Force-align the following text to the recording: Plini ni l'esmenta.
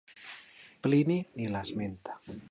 Plini 0.87 1.17
ni 1.41 1.51
l'esmenta. 1.57 2.17